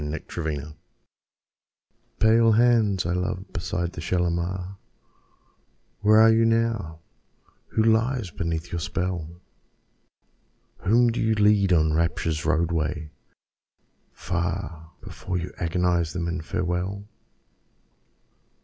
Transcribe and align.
Kashmiri 0.01 0.55
Song 0.61 0.73
Pale 2.17 2.51
hands 2.53 3.05
I 3.05 3.13
love 3.13 3.53
beside 3.53 3.93
the 3.93 4.01
Shalimar, 4.01 4.77
Where 5.99 6.19
are 6.19 6.33
you 6.33 6.43
now? 6.43 7.01
Who 7.67 7.83
lies 7.83 8.31
beneath 8.31 8.71
your 8.71 8.79
spell? 8.79 9.29
Whom 10.77 11.11
do 11.11 11.21
you 11.21 11.35
lead 11.35 11.71
on 11.71 11.93
Rapture's 11.93 12.47
roadway, 12.47 13.11
far, 14.11 14.89
Before 15.01 15.37
you 15.37 15.53
agonise 15.59 16.13
them 16.13 16.27
in 16.27 16.41
farewell? 16.41 17.07